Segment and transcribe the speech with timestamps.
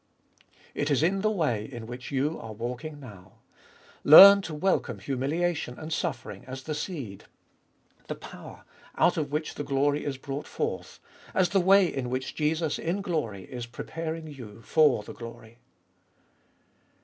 [0.73, 3.33] It is in the way in which you are walking now.
[4.03, 7.25] Learn to welcome humiliation and suffering as the seed,
[8.07, 10.99] the power out of which the glory is brought forth,
[11.35, 15.59] as the way in which Jesus in glory is preparing you for the glory.